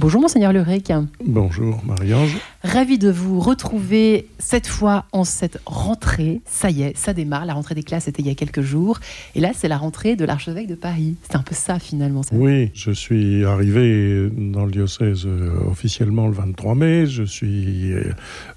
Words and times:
Bonjour 0.00 0.22
Monseigneur 0.22 0.50
Lurec. 0.54 0.90
Bonjour 1.22 1.78
Marie-Ange. 1.84 2.38
Ravi 2.62 2.98
de 2.98 3.10
vous 3.10 3.40
retrouver 3.40 4.26
cette 4.38 4.66
fois 4.66 5.06
en 5.12 5.24
cette 5.24 5.58
rentrée. 5.64 6.42
Ça 6.44 6.70
y 6.70 6.82
est, 6.82 6.96
ça 6.96 7.14
démarre. 7.14 7.46
La 7.46 7.54
rentrée 7.54 7.74
des 7.74 7.82
classes 7.82 8.06
était 8.06 8.20
il 8.20 8.28
y 8.28 8.30
a 8.30 8.34
quelques 8.34 8.60
jours. 8.60 9.00
Et 9.34 9.40
là, 9.40 9.52
c'est 9.54 9.68
la 9.68 9.78
rentrée 9.78 10.14
de 10.14 10.26
l'archevêque 10.26 10.66
de 10.66 10.74
Paris. 10.74 11.16
C'est 11.22 11.36
un 11.36 11.42
peu 11.42 11.54
ça 11.54 11.78
finalement. 11.78 12.20
Oui, 12.32 12.70
je 12.74 12.90
suis 12.90 13.44
arrivé 13.46 14.28
dans 14.30 14.66
le 14.66 14.72
diocèse 14.72 15.24
euh, 15.24 15.50
officiellement 15.70 16.26
le 16.26 16.34
23 16.34 16.74
mai. 16.74 17.06
Je 17.06 17.22
suis 17.22 17.94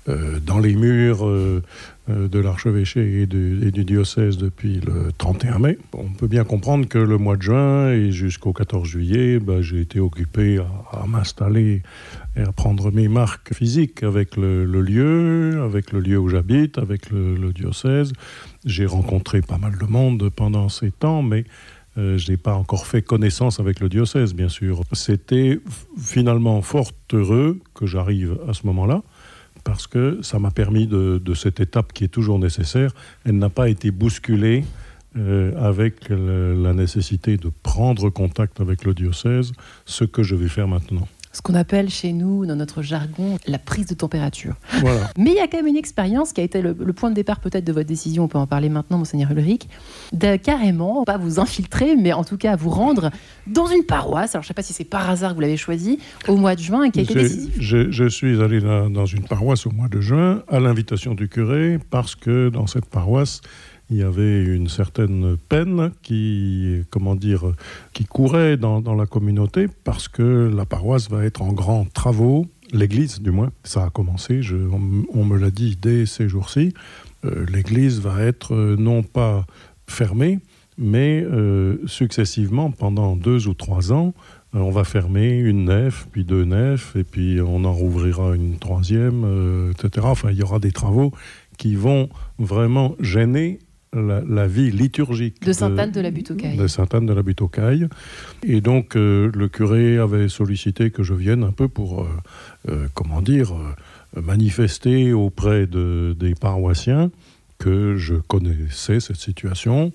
euh, 0.09 0.39
dans 0.41 0.59
les 0.59 0.75
murs 0.75 1.25
euh, 1.25 1.63
euh, 2.09 2.27
de 2.27 2.37
l'archevêché 2.37 3.21
et, 3.21 3.25
du 3.25 3.85
diocèse 3.85 4.37
depuis 4.37 4.81
le 4.81 5.13
31 5.17 5.59
mai. 5.59 5.77
On 5.93 6.09
peut 6.09 6.27
bien 6.27 6.43
comprendre 6.43 6.85
que 6.89 6.97
le 6.97 7.17
mois 7.17 7.37
de 7.37 7.41
juin 7.43 7.91
et 7.91 8.11
jusqu'au 8.11 8.51
14 8.51 8.85
juillet, 8.85 9.39
bah, 9.39 9.61
j'ai 9.61 9.79
été 9.79 10.01
occupé 10.01 10.59
à, 10.91 11.07
m'installer 11.07 11.81
et 12.35 12.41
à 12.41 12.51
prendre 12.51 12.91
mes 12.91 13.07
marques 13.07 13.53
physiques 13.53 14.03
avec 14.03 14.35
le, 14.37 14.65
lieu, 14.65 15.61
avec 15.61 15.91
le 15.91 15.99
lieu 15.99 16.17
où 16.17 16.29
j'habite, 16.29 16.77
avec 16.77 17.09
le, 17.11 17.51
diocèse. 17.53 18.13
J'ai 18.65 18.85
rencontré 18.85 19.41
pas 19.41 19.57
mal 19.57 19.77
de 19.77 19.85
monde 19.85 20.29
pendant 20.29 20.69
ces 20.69 20.91
temps, 20.91 21.21
mais 21.21 21.45
euh, 21.97 22.17
je 22.17 22.31
n'ai 22.31 22.37
pas 22.37 22.55
encore 22.55 22.87
fait 22.87 23.03
connaissance 23.03 23.59
avec 23.59 23.79
le 23.79 23.89
diocèse, 23.89 24.33
bien 24.33 24.49
sûr. 24.49 24.81
C'était 24.93 25.59
finalement 25.97 26.61
fort 26.61 26.91
heureux 27.11 27.59
que 27.75 27.85
j'arrive 27.85 28.39
à 28.47 28.53
ce 28.53 28.65
moment-là, 28.65 29.03
parce 29.63 29.85
que 29.85 30.19
ça 30.23 30.39
m'a 30.39 30.51
permis 30.51 30.87
de, 30.87 31.33
cette 31.35 31.59
étape 31.59 31.93
qui 31.93 32.03
est 32.03 32.09
toujours 32.09 32.39
nécessaire. 32.39 32.91
Elle 33.25 33.37
n'a 33.37 33.49
pas 33.49 33.69
été 33.69 33.91
bousculée 33.91 34.63
euh, 35.15 35.51
avec 35.55 36.09
la 36.09 36.73
nécessité 36.73 37.37
de 37.37 37.51
prendre 37.61 38.09
contact 38.09 38.59
avec 38.59 38.85
le 38.85 38.95
diocèse, 38.95 39.51
ce 39.85 40.03
que 40.03 40.23
je 40.23 40.33
vais 40.33 40.47
faire 40.49 40.67
maintenant 40.67 41.07
ce 41.33 41.41
qu'on 41.41 41.55
appelle 41.55 41.89
chez 41.89 42.13
nous, 42.13 42.45
dans 42.45 42.55
notre 42.55 42.83
jargon, 42.83 43.37
la 43.47 43.57
prise 43.57 43.87
de 43.87 43.95
température. 43.95 44.55
Mais 45.17 45.31
il 45.31 45.35
y 45.35 45.39
a 45.39 45.47
quand 45.47 45.57
même 45.57 45.67
une 45.67 45.77
expérience 45.77 46.31
qui 46.31 46.41
a 46.41 46.43
été 46.43 46.61
le, 46.61 46.73
point 46.93 47.09
de 47.09 47.15
départ 47.15 47.39
peut-être 47.39 47.65
de 47.65 47.73
votre 47.73 47.87
décision, 47.87 48.25
on 48.25 48.27
peut 48.27 48.37
en 48.37 48.47
parler 48.47 48.69
maintenant, 48.69 48.99
monseigneur 48.99 49.31
Ulrich, 49.31 49.67
de 50.13 50.35
carrément, 50.35 51.03
pas 51.03 51.17
vous 51.17 51.39
infiltrer, 51.39 51.95
mais 51.95 52.13
en 52.13 52.23
tout 52.23 52.37
cas 52.37 52.55
vous 52.55 52.69
rendre 52.69 53.09
dans 53.47 53.65
une 53.65 53.83
paroisse. 53.83 54.35
Alors 54.35 54.43
je 54.43 54.47
ne 54.47 54.49
sais 54.49 54.53
pas 54.53 54.61
si 54.61 54.73
c'est 54.73 54.83
par 54.83 55.09
hasard 55.09 55.31
que 55.31 55.35
vous 55.35 55.41
l'avez 55.41 55.57
choisi, 55.57 55.99
au 56.27 56.35
mois 56.35 56.55
de 56.55 56.61
juin, 56.61 56.83
et 56.83 56.91
qui 56.91 56.99
a 56.99 57.03
été 57.03 57.15
décisif. 57.15 57.55
Je, 57.59 57.89
je, 57.89 58.07
suis 58.07 58.41
allé 58.41 58.61
dans 58.61 59.05
une 59.05 59.23
paroisse 59.23 59.65
au 59.65 59.71
mois 59.71 59.87
de 59.87 59.99
juin, 59.99 60.43
à 60.47 60.59
l'invitation 60.59 61.15
du 61.15 61.27
curé, 61.27 61.79
parce 61.89 62.15
que 62.15 62.49
dans 62.49 62.67
cette 62.67 62.85
paroisse, 62.85 63.41
il 63.93 63.99
y 63.99 64.03
avait 64.03 64.43
une 64.43 64.69
certaine 64.69 65.37
peine 65.37 65.91
qui, 66.01 66.81
comment 66.89 67.15
dire, 67.15 67.53
qui 67.93 68.05
courait 68.05 68.57
dans, 68.57 68.81
la 68.95 69.05
communauté 69.05 69.67
parce 69.83 70.07
que 70.07 70.51
la 70.53 70.65
paroisse 70.65 71.09
va 71.11 71.23
être 71.23 71.43
en 71.43 71.53
grands 71.53 71.85
travaux, 71.85 72.47
l'église 72.71 73.21
du 73.21 73.29
moins, 73.29 73.51
ça 73.63 73.85
a 73.85 73.89
commencé, 73.91 74.41
on, 75.13 75.25
me 75.25 75.37
l'a 75.37 75.51
dit 75.51 75.77
dès 75.79 76.07
ces 76.07 76.27
jours-ci, 76.27 76.73
euh, 77.23 77.45
l'église 77.45 77.99
va 77.99 78.23
être 78.23 78.55
euh, 78.55 78.75
non 78.77 79.03
pas 79.03 79.45
fermée, 79.85 80.39
mais 80.79 81.23
euh, 81.23 81.77
successivement 81.85 82.71
pendant 82.71 83.15
deux 83.15 83.47
ou 83.47 83.53
trois 83.53 83.93
ans, 83.93 84.15
on 84.53 84.71
va 84.71 84.83
fermer 84.83 85.37
une 85.37 85.65
nef, 85.65 86.07
puis 86.11 86.25
deux 86.25 86.45
nefs, 86.45 86.95
et 86.95 87.03
puis 87.03 87.39
on 87.41 87.63
en 87.63 87.73
rouvrira 87.73 88.35
une 88.35 88.57
troisième, 88.57 89.71
etc. 89.71 90.05
Enfin, 90.07 90.29
il 90.29 90.37
y 90.37 90.43
aura 90.43 90.59
des 90.59 90.71
travaux 90.71 91.11
qui 91.57 91.75
vont 91.75 92.09
vraiment 92.37 92.95
gêner 92.99 93.59
la, 93.93 94.47
vie 94.47 94.71
liturgique 94.71 95.41
de 95.41 95.53
Sainte-Anne 95.53 95.91
de, 95.91 96.01
la 96.01 96.11
Butte 96.11 96.31
aux 96.31 96.35
Cailles. 96.35 96.57
De 96.57 96.67
Sainte-Anne 96.67 97.05
de 97.05 97.13
la 97.13 97.21
Butte 97.21 97.41
aux 97.41 97.47
Cailles. 97.47 97.87
Et 98.43 98.61
donc, 98.61 98.95
euh, 98.95 99.31
le 99.33 99.47
curé 99.47 99.97
avait 99.97 100.29
sollicité 100.29 100.91
que 100.91 101.03
je 101.03 101.13
vienne 101.13 101.43
un 101.43 101.51
peu 101.51 101.67
pour, 101.67 102.01
euh, 102.01 102.07
euh, 102.69 102.87
comment 102.93 103.21
dire, 103.21 103.53
manifester 104.15 105.13
auprès 105.13 105.67
de, 105.67 106.15
des 106.19 106.35
paroissiens 106.35 107.11
que 107.59 107.95
je 107.95 108.15
connaissais 108.15 108.99
cette 108.99 109.17
situation, 109.17 109.91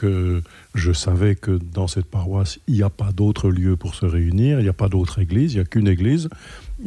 que 0.00 0.42
je 0.74 0.92
savais 0.92 1.34
que 1.34 1.58
dans 1.74 1.86
cette 1.86 2.06
paroisse, 2.06 2.58
il 2.66 2.74
n'y 2.76 2.82
a 2.82 2.88
pas 2.88 3.12
d'autre 3.12 3.50
lieu 3.50 3.76
pour 3.76 3.94
se 3.94 4.06
réunir, 4.06 4.58
il 4.58 4.62
n'y 4.62 4.70
a 4.70 4.72
pas 4.72 4.88
d'autre 4.88 5.18
église, 5.18 5.52
il 5.52 5.56
n'y 5.56 5.60
a 5.60 5.66
qu'une 5.66 5.88
église. 5.88 6.30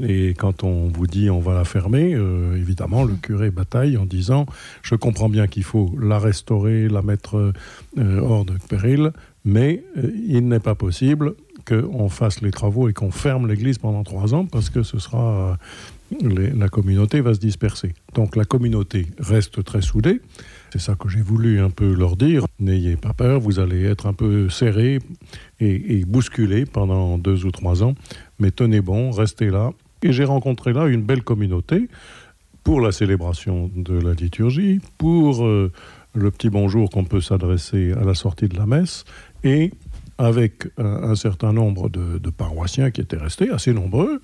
Et 0.02 0.30
quand 0.30 0.64
on 0.64 0.88
vous 0.88 1.06
dit 1.06 1.30
on 1.30 1.40
va 1.40 1.54
la 1.54 1.64
fermer, 1.64 2.16
euh, 2.16 2.58
évidemment, 2.58 3.04
le 3.04 3.14
curé 3.14 3.52
bataille 3.52 3.98
en 3.98 4.08
disant 4.08 4.48
je 4.82 4.96
comprends 4.96 5.30
bien 5.30 5.46
qu'il 5.46 5.64
faut 5.64 5.96
la 6.02 6.18
restaurer, 6.18 6.90
la 6.90 7.04
mettre 7.04 7.54
euh, 8.00 8.20
hors 8.20 8.46
de 8.46 8.56
péril, 8.68 9.12
mais 9.46 9.84
euh, 9.98 10.10
il 10.28 10.48
n'est 10.48 10.60
pas 10.60 10.74
possible 10.74 11.36
qu'on 11.68 12.10
fasse 12.10 12.42
les 12.42 12.50
travaux 12.50 12.90
et 12.90 12.94
qu'on 12.94 13.12
ferme 13.12 13.48
l'église 13.48 13.78
pendant 13.78 14.04
trois 14.04 14.34
ans 14.34 14.48
parce 14.48 14.72
que 14.72 14.82
ce 14.82 14.98
sera 14.98 15.60
la 16.22 16.70
communauté 16.70 17.22
va 17.22 17.34
se 17.34 17.40
disperser. 17.40 17.94
Donc 18.16 18.36
la 18.36 18.46
communauté 18.46 19.08
reste 19.20 19.64
très 19.64 19.82
soudée. 19.82 20.20
C'est 20.74 20.80
ça 20.80 20.96
que 20.96 21.08
j'ai 21.08 21.22
voulu 21.22 21.60
un 21.60 21.70
peu 21.70 21.94
leur 21.94 22.16
dire. 22.16 22.48
N'ayez 22.60 22.96
pas 22.96 23.14
peur, 23.14 23.40
vous 23.40 23.60
allez 23.60 23.84
être 23.84 24.08
un 24.08 24.14
peu 24.14 24.50
serré 24.50 24.98
et, 25.60 26.00
et 26.00 26.04
bousculé 26.04 26.66
pendant 26.66 27.20
deux 27.20 27.46
ou 27.46 27.52
trois 27.52 27.84
ans, 27.84 27.94
mais 28.40 28.50
tenez 28.50 28.82
bon, 28.82 29.12
restez 29.12 29.52
là. 29.52 29.70
Et 30.02 30.12
j'ai 30.12 30.24
rencontré 30.24 30.74
là 30.74 30.88
une 30.88 31.04
belle 31.04 31.22
communauté 31.22 31.90
pour 32.64 32.82
la 32.82 32.92
célébration 32.92 33.70
de 33.76 34.00
la 34.00 34.16
liturgie, 34.16 34.82
pour 34.98 35.46
euh, 35.46 35.72
le 36.16 36.32
petit 36.32 36.50
bonjour 36.50 36.90
qu'on 36.90 37.04
peut 37.04 37.22
s'adresser 37.22 37.92
à 37.92 38.04
la 38.04 38.16
sortie 38.16 38.48
de 38.48 38.58
la 38.58 38.66
messe, 38.66 39.06
et 39.44 39.70
avec 40.18 40.68
un, 40.78 41.16
certain 41.16 41.54
nombre 41.54 41.90
de, 41.90 42.30
paroissiens 42.30 42.92
qui 42.92 43.02
étaient 43.02 43.18
restés, 43.18 43.50
assez 43.50 43.74
nombreux, 43.74 44.22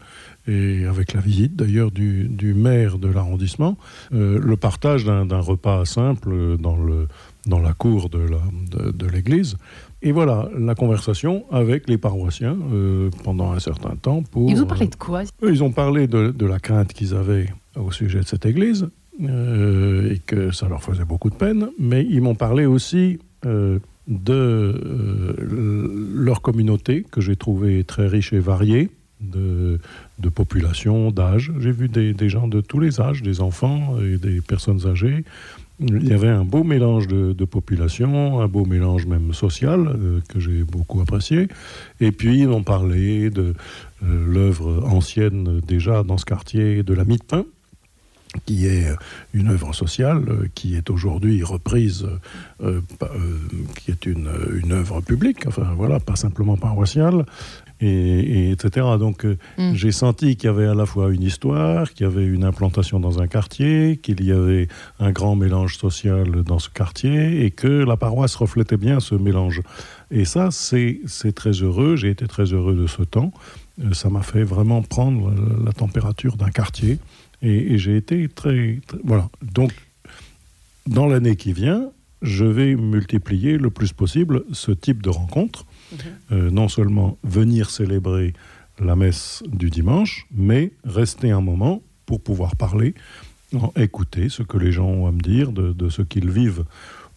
et 0.47 0.85
avec 0.85 1.13
la 1.13 1.21
visite 1.21 1.55
d'ailleurs 1.55 1.91
du, 1.91 2.53
maire 2.55 2.97
de 2.97 3.07
l'arrondissement, 3.07 3.77
euh, 4.13 4.39
le 4.39 4.57
partage 4.57 5.05
d'un 5.05 5.39
repas 5.39 5.85
simple 5.85 6.57
dans, 6.57 6.77
le, 6.77 7.07
dans 7.45 7.59
la 7.59 7.73
cour 7.73 8.09
de 8.09 9.05
l'église. 9.11 9.57
Et 10.01 10.11
voilà, 10.11 10.47
la 10.57 10.75
conversation 10.75 11.43
avec 11.51 11.89
les 11.89 11.97
paroissiens 11.97 12.57
euh, 12.71 13.09
pendant 13.23 13.51
un 13.51 13.59
certain 13.59 13.95
temps. 13.97 14.23
Pour, 14.23 14.49
ils 14.49 14.61
ont 14.61 14.65
parlé 14.65 14.87
de 14.87 14.95
quoi 14.95 15.23
Ils 15.43 15.63
ont 15.63 15.71
parlé 15.71 16.07
de, 16.07 16.45
la 16.45 16.59
crainte 16.59 16.93
qu'ils 16.93 17.13
avaient 17.13 17.49
au 17.75 17.91
sujet 17.91 18.19
de 18.19 18.25
cette 18.25 18.45
église 18.45 18.89
euh, 19.21 20.13
et 20.13 20.19
que 20.19 20.51
ça 20.51 20.69
leur 20.69 20.81
faisait 20.81 21.03
beaucoup 21.03 21.29
de 21.29 21.35
peine, 21.35 21.69
mais 21.77 22.05
ils 22.09 22.21
m'ont 22.21 22.35
parlé 22.35 22.65
aussi 22.65 23.19
de 24.09 24.33
euh, 24.33 26.13
leur 26.13 26.41
communauté, 26.41 27.05
que 27.09 27.21
j'ai 27.21 27.35
trouvé 27.35 27.83
très 27.83 28.07
riche 28.07 28.33
et 28.33 28.39
variée, 28.39 28.89
de, 29.21 29.79
de 30.17 30.29
population, 30.29 31.11
d'âge. 31.11 31.51
J'ai 31.59 31.71
vu 31.71 31.89
des, 31.89 32.13
des, 32.13 32.29
gens 32.29 32.47
de 32.47 32.61
tous 32.61 32.79
les 32.79 33.01
âges, 33.01 33.21
des 33.21 33.41
enfants 33.41 33.97
et 34.01 34.17
des 34.17 34.41
personnes 34.41 34.87
âgées. 34.87 35.23
Il 35.81 36.07
y 36.07 36.13
avait 36.13 36.27
un 36.27 36.43
beau 36.43 36.63
mélange 36.63 37.07
de, 37.07 37.31
de 37.31 37.45
population, 37.45 38.41
un 38.41 38.47
beau 38.47 38.65
mélange 38.65 39.05
même 39.05 39.33
social, 39.33 39.87
euh, 39.87 40.19
que 40.27 40.39
j'ai 40.39 40.63
beaucoup 40.63 40.99
apprécié. 40.99 41.47
Et 42.01 42.11
puis, 42.11 42.45
on 42.47 42.63
parlait 42.63 43.29
de 43.29 43.53
euh, 44.03 44.25
l'œuvre 44.27 44.85
ancienne 44.85 45.61
déjà 45.65 46.03
dans 46.03 46.17
ce 46.17 46.25
quartier 46.25 46.83
de 46.83 46.93
la 46.93 47.05
Mie 47.05 47.17
de 47.17 47.23
Pain, 47.23 47.45
qui 48.45 48.67
est 48.67 48.87
une 49.33 49.49
œuvre 49.49 49.73
sociale 49.73 50.23
euh, 50.27 50.47
qui 50.53 50.75
est 50.75 50.89
aujourd'hui 50.89 51.43
reprise, 51.43 52.07
euh, 52.61 52.81
euh, 53.01 53.09
qui 53.75 53.91
est 53.91 54.05
une, 54.05 54.29
une, 54.63 54.71
œuvre 54.71 55.01
publique, 55.01 55.47
enfin 55.47 55.73
voilà, 55.75 55.99
pas 55.99 56.15
simplement 56.15 56.55
paroissiale, 56.55 57.25
et, 57.81 58.51
etc. 58.51 58.85
Donc 58.99 59.25
mm. 59.25 59.73
j'ai 59.73 59.91
senti 59.91 60.35
qu'il 60.35 60.47
y 60.47 60.49
avait 60.49 60.67
à 60.67 60.75
la 60.75 60.85
fois 60.85 61.11
une 61.11 61.23
histoire, 61.23 61.91
qu'il 61.91 62.05
y 62.05 62.09
avait 62.09 62.25
une 62.25 62.43
implantation 62.43 62.99
dans 62.99 63.19
un 63.19 63.27
quartier, 63.27 63.97
qu'il 63.97 64.23
y 64.23 64.31
avait 64.31 64.67
un 64.99 65.11
grand 65.11 65.35
mélange 65.35 65.77
social 65.77 66.43
dans 66.43 66.59
ce 66.59 66.69
quartier, 66.69 67.45
et 67.45 67.51
que 67.51 67.67
la 67.67 67.97
paroisse 67.97 68.35
reflétait 68.35 68.77
bien 68.77 68.99
ce 68.99 69.15
mélange. 69.15 69.61
Et 70.11 70.25
ça, 70.25 70.49
c'est 70.51 70.99
très 71.33 71.51
heureux, 71.51 71.95
j'ai 71.95 72.09
été 72.09 72.27
très 72.27 72.45
heureux 72.45 72.75
de 72.75 72.87
ce 72.87 73.03
temps. 73.03 73.31
Ça 73.93 74.09
m'a 74.09 74.23
fait 74.23 74.43
vraiment 74.43 74.81
prendre 74.81 75.33
la 75.63 75.71
température 75.71 76.35
d'un 76.35 76.49
quartier. 76.49 76.99
Et, 77.41 77.77
j'ai 77.77 77.97
été 77.97 78.27
très, 78.27 78.79
Voilà. 79.03 79.29
Donc, 79.41 79.71
dans 80.87 81.07
l'année 81.07 81.35
qui 81.35 81.53
vient, 81.53 81.91
je 82.21 82.45
vais 82.45 82.75
multiplier 82.75 83.57
le 83.57 83.69
plus 83.69 83.93
possible 83.93 84.43
ce 84.51 84.71
type 84.71 85.01
de 85.01 85.09
rencontres. 85.09 85.65
Mhm. 85.91 85.97
Euh, 86.31 86.51
non 86.51 86.67
seulement 86.67 87.17
venir 87.23 87.69
célébrer 87.69 88.33
la 88.79 88.95
messe 88.95 89.43
du 89.47 89.69
dimanche, 89.69 90.27
mais 90.31 90.71
rester 90.83 91.31
un 91.31 91.41
moment 91.41 91.81
pour 92.05 92.21
pouvoir 92.21 92.55
parler, 92.55 92.95
écouter 93.75 94.29
ce 94.29 94.43
que 94.43 94.57
les 94.57 94.71
gens 94.71 94.87
ont 94.87 95.07
à 95.07 95.11
me 95.11 95.19
dire 95.19 95.51
de, 95.51 95.89
ce 95.89 96.01
qu'ils 96.01 96.29
vivent. 96.29 96.63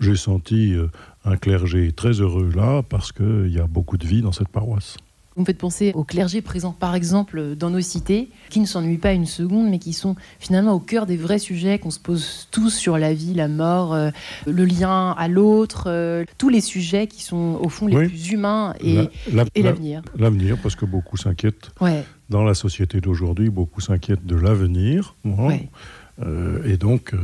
J'ai 0.00 0.16
senti 0.16 0.74
euh, 0.74 0.88
un 1.24 1.36
clergé 1.36 1.92
très 1.92 2.20
heureux 2.20 2.50
là 2.54 2.82
parce 2.82 3.12
qu'il 3.12 3.52
y 3.52 3.60
a 3.60 3.66
beaucoup 3.66 3.96
de 3.96 4.06
vie 4.06 4.22
dans 4.22 4.32
cette 4.32 4.48
paroisse. 4.48 4.96
Vous 5.34 5.42
me 5.42 5.46
faites 5.46 5.58
penser 5.58 5.92
aux 5.94 6.04
clergés 6.04 6.42
présents, 6.42 6.72
par 6.78 6.94
exemple, 6.94 7.56
dans 7.56 7.70
nos 7.70 7.80
cités, 7.80 8.28
qui 8.50 8.60
ne 8.60 8.66
s'ennuient 8.66 8.98
pas 8.98 9.12
une 9.12 9.26
seconde, 9.26 9.70
mais 9.70 9.78
qui 9.78 9.94
sont 9.94 10.14
finalement 10.38 10.72
au 10.72 10.78
cœur 10.78 11.06
des 11.06 11.16
vrais 11.16 11.38
sujets 11.38 11.78
qu'on 11.78 11.90
se 11.90 11.98
pose 11.98 12.48
tous 12.50 12.70
sur 12.70 12.98
la 12.98 13.14
vie, 13.14 13.32
la 13.32 13.48
mort, 13.48 13.94
euh, 13.94 14.10
le 14.46 14.64
lien 14.64 15.12
à 15.12 15.28
l'autre, 15.28 15.84
euh, 15.86 16.24
tous 16.36 16.50
les 16.50 16.60
sujets 16.60 17.06
qui 17.06 17.22
sont 17.22 17.58
au 17.62 17.68
fond 17.70 17.86
les 17.86 17.96
plus 18.08 18.30
humains 18.30 18.74
et 18.80 19.08
l'avenir. 19.32 20.02
L'avenir, 20.18 20.58
parce 20.62 20.76
que 20.76 20.84
beaucoup 20.84 21.16
s'inquiètent. 21.16 21.70
Dans 22.28 22.44
la 22.44 22.54
société 22.54 23.00
d'aujourd'hui, 23.00 23.50
beaucoup 23.50 23.80
s'inquiètent 23.80 24.26
de 24.26 24.36
l'avenir. 24.36 25.16
Et 26.64 26.76
donc, 26.76 27.14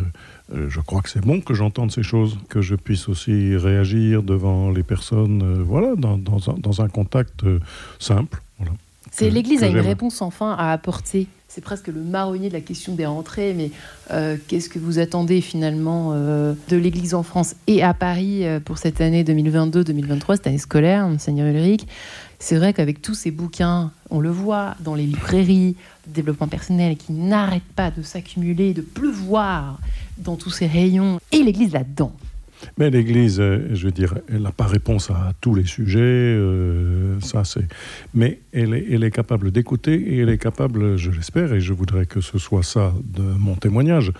euh, 0.54 0.68
je 0.70 0.80
crois 0.80 1.02
que 1.02 1.10
c'est 1.10 1.20
bon 1.20 1.40
que 1.40 1.52
j'entende 1.52 1.92
ces 1.92 2.02
choses, 2.02 2.38
que 2.48 2.62
je 2.62 2.74
puisse 2.74 3.08
aussi 3.08 3.56
réagir 3.56 4.22
devant 4.22 4.70
les 4.70 4.82
personnes, 4.82 5.42
euh, 5.42 5.62
voilà, 5.62 5.94
dans, 5.96 6.16
dans, 6.16 6.50
un, 6.50 6.54
dans, 6.54 6.80
un, 6.80 6.88
contact 6.88 7.44
euh, 7.44 7.60
simple. 7.98 8.40
Voilà, 8.58 8.72
c'est 9.10 9.28
l'Église 9.28 9.62
a 9.62 9.68
une 9.68 9.78
réponse 9.78 10.22
enfin 10.22 10.52
à 10.52 10.72
apporter. 10.72 11.26
C'est 11.50 11.62
presque 11.62 11.88
le 11.88 12.02
marronnier 12.02 12.50
de 12.50 12.54
la 12.54 12.60
question 12.60 12.94
des 12.94 13.06
rentrées, 13.06 13.54
mais 13.54 13.70
qu'est-ce 14.46 14.68
que 14.68 14.78
vous 14.78 14.98
attendez 14.98 15.40
finalement 15.40 16.12
de 16.12 16.76
l'Église 16.76 17.14
en 17.14 17.22
France 17.22 17.56
et 17.66 17.82
à 17.82 17.94
Paris 17.94 18.44
pour 18.66 18.76
cette 18.76 19.00
année 19.00 19.24
2022-2023, 19.24 20.36
cette 20.36 20.46
année 20.46 20.58
scolaire, 20.58 21.08
Seigneur 21.18 21.46
Ulrich? 21.46 21.86
C'est 22.38 22.56
vrai 22.56 22.74
qu'avec 22.74 23.00
tous 23.00 23.14
ces 23.14 23.30
bouquins, 23.30 23.90
on 24.10 24.20
le 24.20 24.30
voit 24.30 24.76
dans 24.80 24.94
les 24.94 25.04
librairies, 25.04 25.74
développement 26.06 26.48
personnel 26.48 26.96
qui 26.96 27.12
n'arrête 27.12 27.64
pas 27.74 27.90
de 27.90 28.02
s'accumuler, 28.02 28.74
de 28.74 28.82
pleuvoir 28.82 29.80
dans 30.18 30.36
tous 30.36 30.50
ces 30.50 30.66
rayons, 30.66 31.18
et 31.32 31.42
l'Église 31.42 31.72
là-dedans. 31.72 32.12
Mais 32.76 32.90
l'Église, 32.90 33.40
euh, 33.40 33.68
je 33.72 33.86
veux 33.86 33.92
dire, 33.92 34.14
elle 34.28 34.42
n'a 34.42 34.52
pas 34.52 34.66
réponse 34.66 35.10
à 35.10 35.32
tous 35.40 35.54
les 35.54 35.64
sujets, 35.64 36.00
euh, 36.00 37.20
ça 37.20 37.44
c'est. 37.44 37.66
Mais 38.14 38.40
elle 38.52 38.74
est, 38.74 38.86
elle 38.90 39.04
est 39.04 39.10
capable 39.10 39.50
d'écouter 39.50 39.94
et 39.94 40.18
elle 40.18 40.28
est 40.28 40.38
capable, 40.38 40.96
je 40.96 41.10
l'espère, 41.10 41.52
et 41.52 41.60
je 41.60 41.72
voudrais 41.72 42.06
que 42.06 42.20
ce 42.20 42.38
soit 42.38 42.62
ça 42.62 42.92
de 43.04 43.22
mon 43.22 43.54
témoignage, 43.54 44.12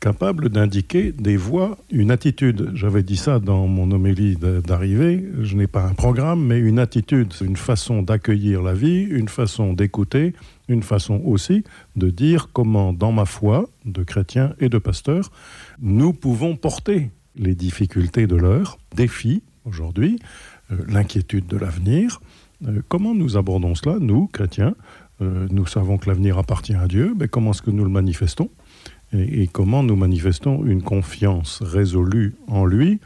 capable 0.00 0.48
d'indiquer 0.48 1.12
des 1.12 1.36
voies, 1.36 1.78
une 1.90 2.10
attitude. 2.10 2.70
J'avais 2.74 3.02
dit 3.02 3.16
ça 3.16 3.38
dans 3.38 3.66
mon 3.66 3.90
homélie 3.90 4.36
d'arrivée. 4.36 5.24
Je 5.40 5.56
n'ai 5.56 5.66
pas 5.66 5.84
un 5.84 5.94
programme, 5.94 6.44
mais 6.44 6.58
une 6.58 6.78
attitude, 6.78 7.32
une 7.40 7.56
façon 7.56 8.02
d'accueillir 8.02 8.62
la 8.62 8.74
vie, 8.74 9.02
une 9.02 9.28
façon 9.28 9.72
d'écouter, 9.72 10.34
une 10.68 10.82
façon 10.82 11.20
aussi 11.24 11.64
de 11.96 12.10
dire 12.10 12.48
comment, 12.52 12.92
dans 12.92 13.12
ma 13.12 13.26
foi 13.26 13.68
de 13.84 14.02
chrétien 14.02 14.54
et 14.58 14.68
de 14.68 14.78
pasteur, 14.78 15.30
nous 15.80 16.12
pouvons 16.12 16.56
porter 16.56 17.10
les 17.36 17.54
difficultés 17.54 18.26
de 18.26 18.36
l'heure, 18.36 18.78
défis 18.94 19.42
aujourd'hui, 19.64 20.18
euh, 20.70 20.76
l'inquiétude 20.88 21.46
de 21.46 21.56
l'avenir. 21.56 22.20
Euh, 22.66 22.82
comment 22.88 23.14
nous 23.14 23.36
abordons 23.36 23.74
cela, 23.74 23.98
nous, 24.00 24.26
chrétiens? 24.26 24.74
Euh, 25.20 25.46
Nous 25.50 25.66
savons 25.66 25.98
que 25.98 26.08
l'avenir 26.08 26.38
appartient 26.38 26.74
à 26.74 26.88
Dieu, 26.88 27.14
mais 27.18 27.28
comment 27.28 27.50
est-ce 27.50 27.62
que 27.62 27.70
nous 27.70 27.84
le 27.84 27.90
manifestons? 27.90 28.50
Et, 29.12 29.42
et, 29.42 29.46
comment 29.46 29.82
nous 29.82 29.96
manifestons 29.96 30.64
une 30.64 30.82
confiance 30.82 31.62
résolue 31.62 32.34
en 32.48 32.64
lui 32.64 32.98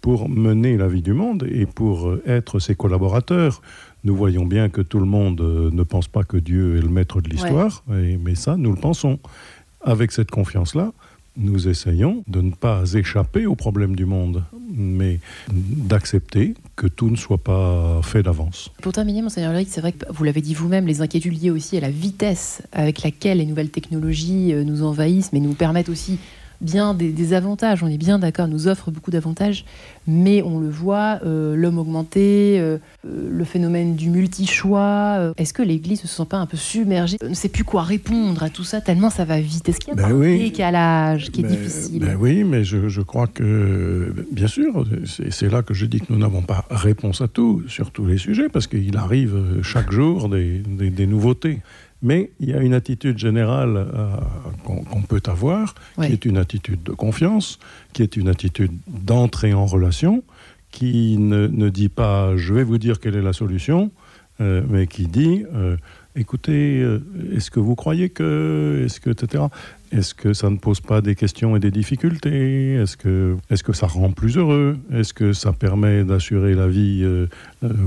pour 0.00 0.28
mener 0.28 0.76
la 0.76 0.88
vie 0.88 1.00
du 1.00 1.12
monde 1.12 1.46
et 1.48 1.64
pour 1.64 2.16
être 2.26 2.58
ses 2.58 2.74
collaborateurs? 2.74 3.62
Nous 4.02 4.16
voyons 4.16 4.44
bien 4.44 4.68
que 4.68 4.82
tout 4.82 4.98
le 4.98 5.06
monde 5.06 5.40
ne 5.40 5.82
pense 5.84 6.08
pas 6.08 6.24
que 6.24 6.36
Dieu 6.36 6.76
est 6.76 6.82
le 6.82 6.88
maître 6.88 7.22
de 7.22 7.30
l'histoire, 7.30 7.84
mais 7.88 8.34
ça, 8.34 8.56
nous 8.56 8.72
le 8.72 8.80
pensons. 8.80 9.18
Avec 9.80 10.12
cette 10.12 10.30
confiance-là, 10.30 10.92
nous 11.36 11.68
essayons 11.68 12.22
de 12.28 12.40
ne 12.40 12.50
pas 12.50 12.92
échapper 12.94 13.46
aux 13.46 13.54
problèmes 13.54 13.96
du 13.96 14.04
monde, 14.04 14.44
mais 14.72 15.20
d'accepter 15.50 16.54
que 16.76 16.86
tout 16.86 17.10
ne 17.10 17.16
soit 17.16 17.42
pas 17.42 18.00
fait 18.02 18.22
d'avance. 18.22 18.70
Pour 18.82 18.92
terminer, 18.92 19.22
Monseigneur 19.22 19.52
Ulrich, 19.52 19.68
c'est 19.70 19.80
vrai 19.80 19.92
que 19.92 20.04
vous 20.10 20.24
l'avez 20.24 20.40
dit 20.40 20.54
vous-même, 20.54 20.86
les 20.86 21.00
inquiétudes 21.00 21.40
liées 21.40 21.50
aussi 21.50 21.76
à 21.76 21.80
la 21.80 21.90
vitesse 21.90 22.62
avec 22.72 23.02
laquelle 23.02 23.38
les 23.38 23.46
nouvelles 23.46 23.70
technologies 23.70 24.52
euh, 24.52 24.64
nous 24.64 24.82
envahissent, 24.82 25.32
mais 25.32 25.40
nous 25.40 25.54
permettent 25.54 25.88
aussi 25.88 26.18
bien 26.60 26.94
des, 26.94 27.32
avantages, 27.32 27.82
on 27.82 27.88
est 27.88 27.98
bien 27.98 28.18
d'accord, 28.18 28.48
nous 28.48 28.68
offre 28.68 28.90
beaucoup 28.90 29.10
d'avantages, 29.10 29.64
mais 30.06 30.42
on 30.42 30.58
le 30.58 30.68
voit, 30.68 31.20
euh, 31.24 31.56
l'homme 31.56 31.78
augmenté, 31.78 32.58
euh, 32.58 32.78
euh, 33.06 33.28
le 33.30 33.44
phénomène 33.44 33.94
du 33.94 34.10
multi-choix. 34.10 35.32
Est-ce 35.36 35.52
que 35.52 35.62
l'Église 35.62 36.02
ne 36.02 36.08
se 36.08 36.16
sent 36.16 36.26
pas 36.28 36.36
un 36.36 36.46
peu 36.46 36.56
submergée? 36.56 37.16
Ne 37.22 37.34
sait 37.34 37.48
plus 37.48 37.64
quoi 37.64 37.82
répondre 37.82 38.42
à 38.42 38.50
tout 38.50 38.64
ça, 38.64 38.80
tellement 38.80 39.10
ça 39.10 39.24
va 39.24 39.40
vite 39.40 39.68
Est-ce 39.68 39.80
qu'il 39.80 39.88
y 39.88 39.92
a 39.92 39.94
ben 39.94 40.14
un 40.14 40.20
décalage 40.20 41.30
qui 41.30 41.40
est 41.40 41.44
ben, 41.44 41.50
difficile? 41.50 42.00
ben 42.00 42.16
Oui, 42.18 42.44
mais 42.44 42.64
je, 42.64 43.00
crois 43.00 43.26
que, 43.26 44.14
bien 44.32 44.48
sûr, 44.48 44.86
c'est 45.30 45.50
là 45.50 45.62
que 45.62 45.74
je 45.74 45.86
dis 45.86 46.00
que 46.00 46.12
nous 46.12 46.18
n'avons 46.18 46.42
pas 46.42 46.64
réponse 46.70 47.20
à 47.20 47.28
tout, 47.28 47.62
sur 47.68 47.90
tous 47.90 48.06
les 48.06 48.18
sujets, 48.18 48.48
parce 48.48 48.66
qu'il 48.66 48.96
arrive 48.96 49.60
chaque 49.62 49.90
jour 49.90 50.28
des, 50.28 50.58
des 50.58 51.06
nouveautés. 51.06 51.60
Mais 52.04 52.30
il 52.38 52.50
y 52.50 52.52
a 52.52 52.60
une 52.60 52.74
attitude 52.74 53.16
générale 53.16 53.76
euh, 53.78 54.08
qu'on 54.62 55.00
peut 55.00 55.22
avoir, 55.26 55.74
qui 55.96 56.12
est 56.12 56.26
une 56.26 56.36
attitude 56.36 56.82
de 56.82 56.92
confiance, 56.92 57.58
qui 57.94 58.02
est 58.02 58.18
une 58.18 58.28
attitude 58.28 58.72
d'entrée 58.86 59.54
en 59.54 59.64
relation, 59.64 60.22
qui 60.70 61.16
ne, 61.16 61.70
dit 61.70 61.88
pas 61.88 62.36
je 62.36 62.52
vais 62.52 62.62
vous 62.62 62.76
dire 62.76 63.00
quelle 63.00 63.16
est 63.16 63.22
la 63.22 63.32
solution, 63.32 63.90
euh, 64.42 64.62
mais 64.68 64.86
qui 64.86 65.06
dit 65.06 65.44
euh, 65.54 65.78
écoutez, 66.14 66.86
est-ce 67.34 67.50
que 67.50 67.58
vous 67.58 67.74
croyez 67.74 68.10
que, 68.10 68.82
est-ce 68.84 69.00
que, 69.00 69.08
etc. 69.08 69.44
Est-ce 69.90 70.12
que 70.12 70.34
ça 70.34 70.50
ne 70.50 70.58
pose 70.58 70.80
pas 70.80 71.00
des 71.00 71.14
questions 71.14 71.56
et 71.56 71.58
des 71.58 71.70
difficultés? 71.70 72.74
Est-ce 72.74 72.98
que, 72.98 73.36
est 73.48 73.62
que 73.62 73.72
ça 73.72 73.86
rend 73.86 74.12
plus 74.12 74.36
heureux? 74.36 74.76
Est-ce 74.92 75.14
que 75.14 75.32
ça 75.32 75.52
permet 75.52 76.04
d'assurer 76.04 76.54
la 76.54 76.68
vie 76.68 77.04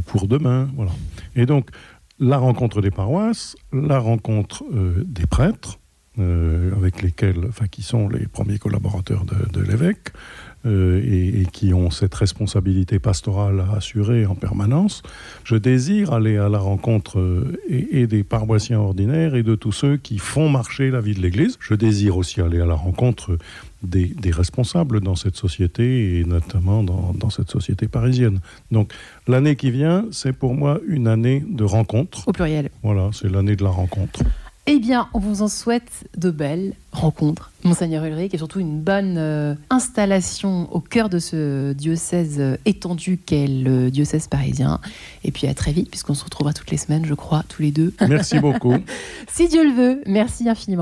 pour 0.07 0.27
demain? 0.27 0.69
Voilà. 0.75 0.91
Et 1.35 1.45
donc, 1.45 1.69
la 2.19 2.37
rencontre 2.37 2.81
des 2.81 2.91
paroisses, 2.91 3.55
la 3.71 3.99
rencontre 3.99 4.63
euh, 4.73 5.03
des 5.05 5.25
prêtres, 5.25 5.79
euh, 6.19 6.75
avec 6.75 7.01
lesquels, 7.01 7.45
enfin, 7.47 7.67
qui 7.67 7.83
sont 7.83 8.09
les 8.09 8.27
premiers 8.27 8.57
collaborateurs 8.57 9.23
de, 9.25 9.61
l'évêque 9.61 10.09
euh, 10.67 11.01
et, 11.03 11.45
qui 11.51 11.73
ont 11.73 11.89
cette 11.89 12.13
responsabilité 12.13 12.99
pastorale 12.99 13.61
à 13.61 13.77
assurer 13.77 14.25
en 14.25 14.35
permanence. 14.35 15.01
Je 15.43 15.55
désire 15.55 16.13
aller 16.13 16.37
à 16.37 16.49
la 16.49 16.59
rencontre 16.59 17.19
et, 17.69 18.07
des 18.07 18.23
paroissiens 18.23 18.79
ordinaires 18.79 19.35
et 19.35 19.43
de 19.43 19.55
tous 19.55 19.71
ceux 19.71 19.97
qui 19.97 20.17
font 20.17 20.49
marcher 20.49 20.91
la 20.91 21.01
vie 21.01 21.13
de 21.13 21.21
l'Église. 21.21 21.57
Je 21.59 21.73
désire 21.73 22.17
aussi 22.17 22.41
aller 22.41 22.59
à 22.59 22.65
la 22.65 22.75
rencontre 22.75 23.37
des, 23.81 24.13
responsables 24.31 24.99
dans 24.99 25.15
cette 25.15 25.35
société 25.35 26.19
et 26.19 26.25
notamment 26.25 26.83
dans, 26.83 27.13
dans 27.13 27.29
cette 27.29 27.49
société 27.49 27.87
parisienne. 27.87 28.39
Donc 28.71 28.91
l'année 29.27 29.55
qui 29.55 29.71
vient, 29.71 30.05
c'est 30.11 30.33
pour 30.33 30.53
moi 30.53 30.79
une 30.87 31.07
année 31.07 31.43
de 31.47 31.63
rencontre. 31.63 32.27
Au 32.27 32.33
pluriel. 32.33 32.69
Voilà, 32.83 33.09
c'est 33.13 33.31
l'année 33.31 33.55
de 33.55 33.63
la 33.63 33.69
rencontre. 33.69 34.21
Eh 34.69 34.79
bien, 34.79 35.07
on 35.13 35.19
vous 35.19 35.43
en 35.43 35.47
souhaite 35.47 36.09
de 36.17 36.29
belles 36.29 36.73
rencontres, 36.91 37.51
Monseigneur 37.63 38.03
Ulrich, 38.03 38.33
et 38.33 38.37
surtout 38.37 38.59
une 38.59 38.81
bonne 38.81 39.15
euh, 39.17 39.55
installation 39.69 40.67
au 40.75 40.81
cœur 40.81 41.07
de 41.07 41.19
ce 41.19 41.71
diocèse 41.71 42.35
euh, 42.39 42.57
étendu 42.65 43.17
qu'est 43.17 43.47
le 43.47 43.89
diocèse 43.89 44.27
parisien. 44.27 44.81
Et 45.23 45.31
puis 45.31 45.47
à 45.47 45.53
très 45.53 45.71
vite, 45.71 45.89
puisqu'on 45.89 46.15
se 46.15 46.25
retrouvera 46.25 46.51
toutes 46.51 46.69
les 46.69 46.75
semaines, 46.75 47.05
je 47.05 47.13
crois, 47.13 47.43
tous 47.47 47.61
les 47.61 47.71
deux. 47.71 47.93
Merci 48.09 48.39
beaucoup. 48.39 48.75
si 49.31 49.47
Dieu 49.47 49.63
le 49.63 49.73
veut, 49.73 50.01
merci 50.05 50.49
infiniment. 50.49 50.75